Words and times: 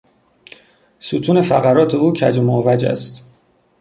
ستون 0.99 1.41
فقرات 1.41 1.95
او 1.95 2.13
کج 2.13 2.37
و 2.37 2.41
معوج 2.41 2.85
است. 2.85 3.25